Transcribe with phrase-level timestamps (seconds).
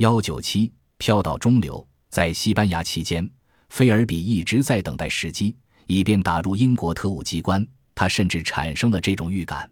[0.00, 3.30] 幺九七飘到中流，在西班牙期间，
[3.68, 5.54] 菲尔比一直在等待时机，
[5.86, 7.66] 以便打入英国特务机关。
[7.94, 9.70] 他甚至产生了这种预感，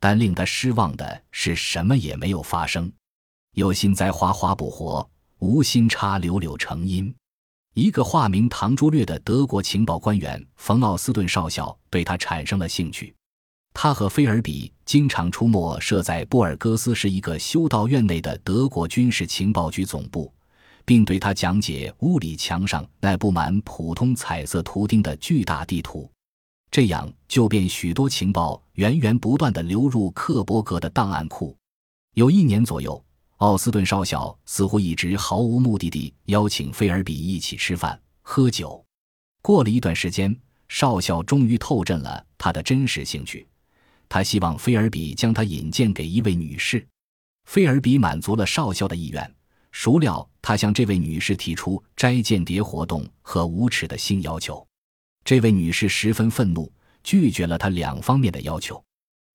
[0.00, 2.92] 但令他失望的是，什么也没有发生。
[3.54, 7.14] 有心栽花花不活，无心插柳柳成荫。
[7.74, 13.14] 一个化名唐朱略的德国情报官员冯奥斯顿少校对他产生了兴趣。
[13.72, 20.32] 他和菲尔比经常出没设在布尔戈斯市一个修道院内的德国军事情报局总部，
[20.84, 26.10] 并对他讲解屋里墙上那布满普通彩色图钉的巨大地图。
[26.70, 31.56] 这样就便许多情报源源不断地流入克伯格的档案库。
[32.14, 33.02] 有一年左右，
[33.38, 38.84] 奥斯顿少校似乎一直毫无目的地邀请菲尔比一起吃饭喝酒。
[39.42, 40.36] 过了一段时间，
[40.68, 43.48] 少校终于透震了他的真实兴趣。
[44.10, 46.84] 他希望菲尔比将他引荐给一位女士。
[47.44, 49.34] 菲尔比满足了少校的意愿，
[49.70, 54.66] 孰料他向这位女士提出摘间谍活动和无耻的性要求。
[55.24, 56.70] 这位女士十分愤怒，
[57.04, 58.82] 拒绝了他两方面的要求。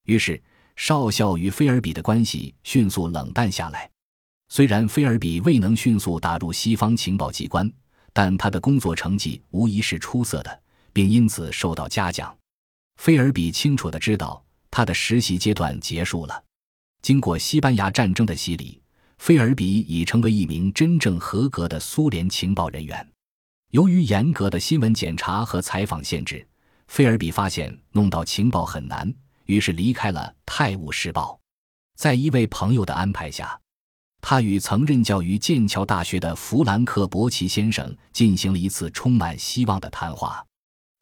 [0.08, 0.41] 于是，
[0.75, 3.89] 少校与菲尔比的关系迅速冷淡下来。
[4.50, 7.72] 虽然菲尔比未能迅速打入西方情报机关，
[8.11, 12.38] 但他的工作成绩无疑是出色的，并因此受到嘉奖。
[12.97, 14.44] 菲尔比清楚地知道，
[14.76, 16.44] 他的实习阶段结束了。
[17.02, 18.81] 经过西班牙战争的洗礼，
[19.20, 23.09] 菲尔比已成为一名真正合格的苏联情报人员。
[23.72, 26.46] 由于严格的新闻检查和采访限制，
[26.90, 29.09] 菲尔比发现弄到情报很难，
[29.46, 31.31] 于是离开了《泰晤士报》。
[31.98, 33.58] 在一位朋友的安排下，
[34.20, 40.46] 他与曾任教于剑桥大学的弗兰克·伯奇先生进行了一次充满希望的谈话。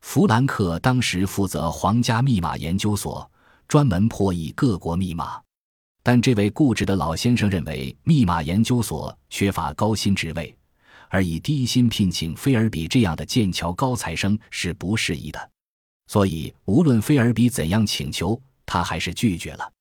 [0.01, 3.27] 弗兰克当时负责皇家密码研究所，
[3.67, 5.41] 专门破译各国密码，
[6.01, 10.55] 但这位固执的老先生认为密码研究所缺乏高薪职位。
[11.09, 15.51] 而以低薪聘请菲尔比这样的剑桥高材生是不适宜的，
[16.07, 19.71] 所以无论菲尔比怎样请求，他还是拒绝了。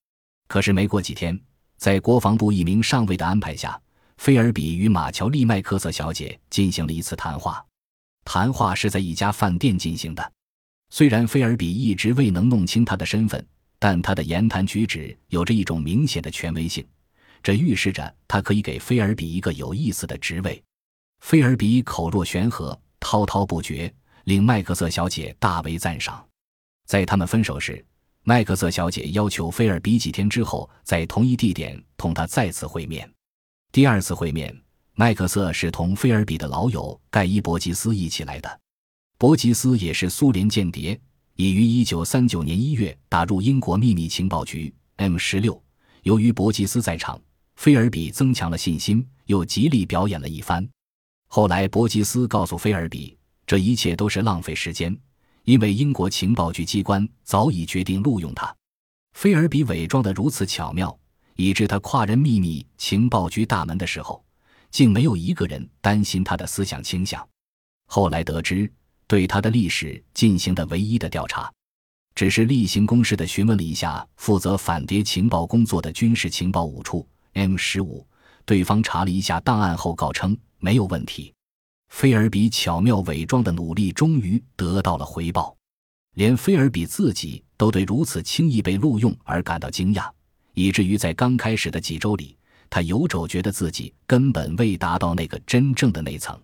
[0.47, 1.41] 可是没过几天，
[1.79, 3.81] 在国防部一名上尉的安排下，
[4.19, 7.65] 菲尔比与马乔丽麦克瑟小姐进行了一次谈话。
[8.27, 10.33] 谈话是在一家饭店进行的。
[10.91, 13.43] 虽然菲尔比一直未能弄清他的身份，
[13.83, 16.87] 但他的言谈举止有着一种明显的权威性，
[17.43, 20.63] 这预示着他可以给菲尔比一个有意思的职位。
[21.19, 26.25] 菲尔比口若悬河，滔滔不绝，令麦克瑟小姐大为赞赏。
[26.87, 27.85] 在他们分手时，
[28.23, 33.13] 麦克瑟小姐要求菲尔比几天之后在同一地点同他再次会面。
[33.73, 34.57] 第二次会面，
[34.95, 38.61] 麦克瑟是同菲尔比的老友盖伊·伯吉斯一起来的。
[39.19, 41.01] 伯吉斯也是苏联间谍，
[41.37, 45.61] 已于1939年1月打入英国秘密情报局 M 十六。
[46.03, 47.21] 由于伯吉斯在场，
[47.57, 50.69] 菲尔比增强了信心，又极力表演了一番。
[51.29, 53.17] 后来，伯吉斯告诉菲尔比，
[53.47, 54.95] 这一切都是浪费时间，
[55.45, 58.55] 因为英国情报局机关早已决定录用他。
[59.15, 60.95] 菲尔比伪装得如此巧妙，
[61.37, 64.23] 以致他跨人秘密情报局大门的时候，
[64.71, 67.27] 竟没有一个人担心他的思想倾向。
[67.87, 68.71] 后来得知，
[69.13, 71.53] 对他的历史进行的唯一的调查，
[72.15, 78.07] 只是例行公事的询问了一下负责反谍情报工作的军事情报五处 M 十五，
[78.47, 80.35] 对方查了一下档案后告称。
[80.61, 81.35] 没有问题，
[81.91, 85.55] 菲尔比巧妙伪装的努力终于得到了回报，
[86.15, 90.11] 连菲尔比自己都对如此轻易被录用而感到惊讶，
[90.55, 92.35] 以至于在刚开始的几周里，
[92.71, 96.41] 他有种觉得自己根本未达到那个真正的那层，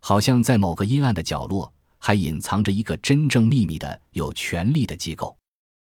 [0.00, 5.36] 好像在某个阴暗的角落还隐藏着一个真正秘密的、有权力的机构。